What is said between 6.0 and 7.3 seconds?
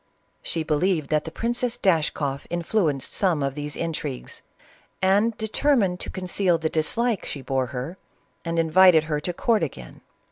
conceal the dislike